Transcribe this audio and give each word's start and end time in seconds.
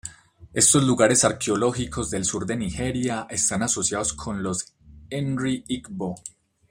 Estos 0.51 0.81
lugares 0.83 1.23
arqueológicos 1.23 2.09
del 2.09 2.25
sur 2.25 2.47
de 2.47 2.55
Nigeria 2.55 3.27
están 3.29 3.61
asociados 3.61 4.13
con 4.13 4.41
los 4.41 4.73
Nri-Igbo. 5.11 6.15